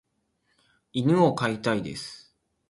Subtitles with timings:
[0.93, 2.35] 犬を飼いたいです。